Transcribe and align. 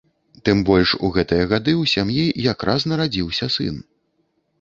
Тым 0.47 0.61
больш 0.69 0.93
у 1.07 1.09
гэтыя 1.17 1.43
гады 1.51 1.73
ў 1.81 1.91
сям'і 1.93 2.23
якраз 2.53 2.87
нарадзіўся 2.93 3.51
сын. 3.57 3.77